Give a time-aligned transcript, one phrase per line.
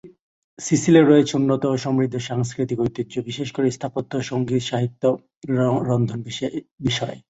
[0.59, 5.03] সিসিলির রয়েছে উন্নত ও সমৃদ্ধ সাংস্কৃতিক ঐতিহ্য বিশেষকরে স্থাপত্য, সঙ্গীত, সাহিত্য,
[5.89, 6.19] রন্ধন
[6.85, 7.17] বিষয়ে।